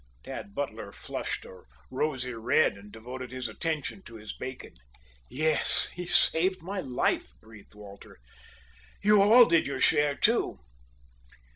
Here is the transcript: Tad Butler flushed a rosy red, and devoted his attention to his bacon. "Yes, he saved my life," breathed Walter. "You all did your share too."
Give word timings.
Tad 0.23 0.55
Butler 0.55 0.91
flushed 0.91 1.45
a 1.45 1.61
rosy 1.91 2.33
red, 2.33 2.75
and 2.75 2.91
devoted 2.91 3.29
his 3.29 3.47
attention 3.47 4.01
to 4.05 4.15
his 4.15 4.33
bacon. 4.35 4.73
"Yes, 5.29 5.89
he 5.89 6.07
saved 6.07 6.63
my 6.63 6.79
life," 6.81 7.29
breathed 7.39 7.75
Walter. 7.75 8.17
"You 9.03 9.21
all 9.21 9.45
did 9.45 9.67
your 9.67 9.79
share 9.79 10.15
too." 10.15 10.57